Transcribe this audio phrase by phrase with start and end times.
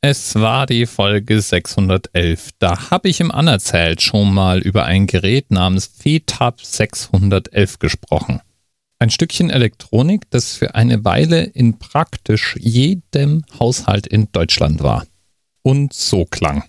[0.00, 2.50] Es war die Folge 611.
[2.60, 8.40] Da habe ich im Anerzählt schon mal über ein Gerät namens FETAB 611 gesprochen.
[9.00, 15.04] Ein Stückchen Elektronik, das für eine Weile in praktisch jedem Haushalt in Deutschland war.
[15.62, 16.62] Und so klang.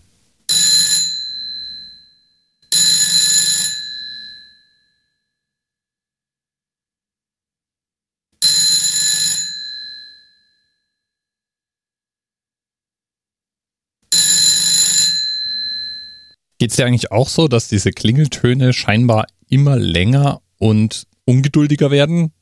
[16.60, 22.34] Geht es dir eigentlich auch so, dass diese Klingeltöne scheinbar immer länger und ungeduldiger werden?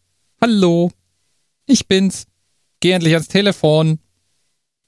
[0.41, 0.91] Hallo,
[1.67, 2.25] ich bin's.
[2.79, 3.99] Geh endlich ans Telefon.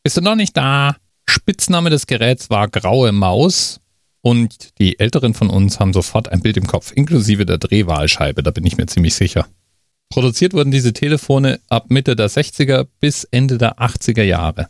[0.02, 0.96] Bist du noch nicht da?
[1.30, 3.80] Spitzname des Geräts war Graue Maus
[4.22, 8.50] und die Älteren von uns haben sofort ein Bild im Kopf, inklusive der Drehwahlscheibe, da
[8.50, 9.48] bin ich mir ziemlich sicher.
[10.10, 14.70] Produziert wurden diese Telefone ab Mitte der 60er bis Ende der 80er Jahre.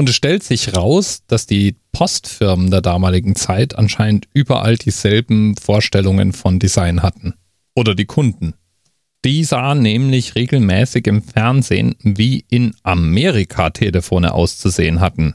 [0.00, 6.32] Und es stellt sich raus, dass die Postfirmen der damaligen Zeit anscheinend überall dieselben Vorstellungen
[6.32, 7.34] von Design hatten.
[7.74, 8.54] Oder die Kunden.
[9.26, 15.34] Die sahen nämlich regelmäßig im Fernsehen, wie in Amerika Telefone auszusehen hatten.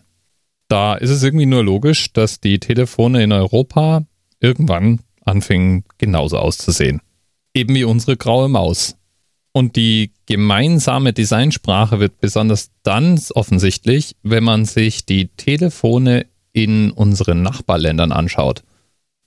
[0.67, 4.07] Da ist es irgendwie nur logisch, dass die Telefone in Europa
[4.39, 7.01] irgendwann anfingen genauso auszusehen.
[7.53, 8.97] Eben wie unsere graue Maus.
[9.51, 17.41] Und die gemeinsame Designsprache wird besonders dann offensichtlich, wenn man sich die Telefone in unseren
[17.41, 18.63] Nachbarländern anschaut.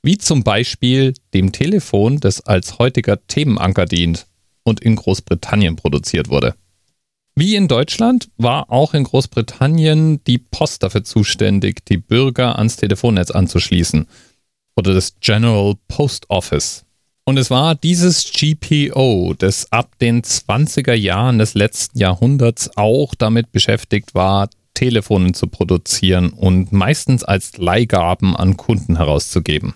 [0.03, 4.27] Wie zum Beispiel dem Telefon, das als heutiger Themenanker dient
[4.63, 6.55] und in Großbritannien produziert wurde.
[7.35, 13.31] Wie in Deutschland war auch in Großbritannien die Post dafür zuständig, die Bürger ans Telefonnetz
[13.31, 14.07] anzuschließen.
[14.75, 16.85] Oder das General Post Office.
[17.29, 23.53] Und es war dieses GPO, das ab den 20er Jahren des letzten Jahrhunderts auch damit
[23.53, 29.75] beschäftigt war, Telefone zu produzieren und meistens als Leihgaben an Kunden herauszugeben.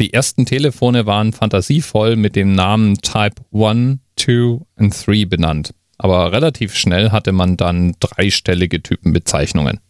[0.00, 6.32] Die ersten Telefone waren fantasievoll mit dem Namen Type 1, 2 und 3 benannt, aber
[6.32, 9.80] relativ schnell hatte man dann dreistellige Typenbezeichnungen.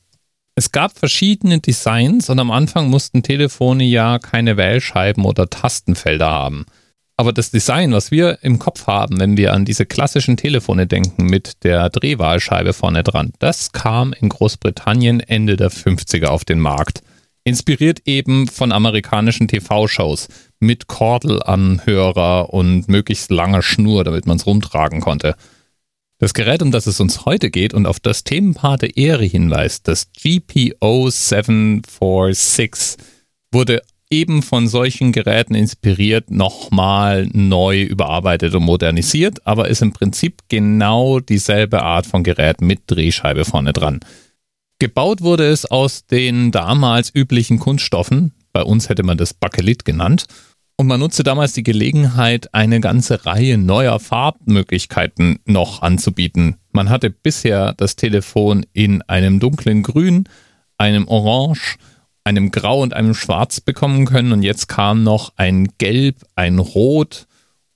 [0.57, 6.67] Es gab verschiedene Designs und am Anfang mussten Telefone ja keine Wählscheiben oder Tastenfelder haben.
[7.19, 11.25] Aber das Design, was wir im Kopf haben, wenn wir an diese klassischen Telefone denken
[11.25, 17.03] mit der Drehwahlscheibe vorne dran, das kam in Großbritannien Ende der 50er auf den Markt.
[17.43, 20.29] Inspiriert eben von amerikanischen TV-Shows
[20.61, 25.37] mit Kordelanhörer und möglichst langer Schnur, damit man es rumtragen konnte.
[26.19, 29.89] Das Gerät, um das es uns heute geht und auf das Themenpaar der Ehre hinweist,
[29.89, 32.97] das GPO 746,
[33.53, 33.81] wurde
[34.11, 41.21] eben von solchen Geräten inspiriert, nochmal neu überarbeitet und modernisiert, aber ist im Prinzip genau
[41.21, 44.01] dieselbe Art von Gerät mit Drehscheibe vorne dran.
[44.79, 50.27] Gebaut wurde es aus den damals üblichen Kunststoffen, bei uns hätte man das Bakelit genannt,
[50.79, 56.57] und man nutzte damals die Gelegenheit, eine ganze Reihe neuer Farbmöglichkeiten noch anzubieten.
[56.71, 60.29] Man hatte bisher das Telefon in einem dunklen Grün,
[60.77, 61.79] einem Orange,
[62.27, 64.33] einem Grau und einem Schwarz bekommen können.
[64.33, 67.27] Und jetzt kam noch ein Gelb, ein Rot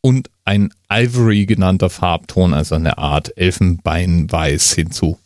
[0.00, 5.18] und ein Ivory genannter Farbton, also eine Art Elfenbeinweiß hinzu.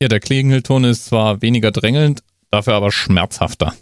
[0.00, 3.74] Ja, der Klingelton ist zwar weniger drängelnd, dafür aber schmerzhafter.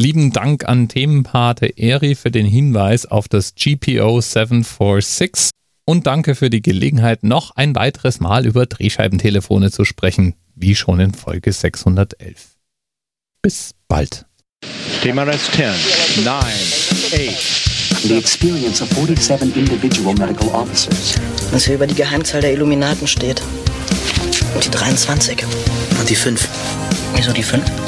[0.00, 5.50] Lieben Dank an Themenpate Eri für den Hinweis auf das GPO 746
[5.84, 11.00] und danke für die Gelegenheit, noch ein weiteres Mal über Drehscheibentelefone zu sprechen, wie schon
[11.00, 12.54] in Folge 611.
[13.42, 14.24] Bis bald.
[15.02, 18.04] TMRS 10, 9, 8.
[18.04, 21.16] The experience of 47 individual medical officers.
[21.50, 23.42] Was hier über die Geheimzahl der Illuminaten steht.
[24.54, 25.44] Und die 23.
[25.98, 26.48] Und die 5.
[27.16, 27.87] Wieso die 5?